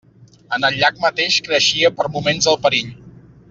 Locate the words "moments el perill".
2.17-2.91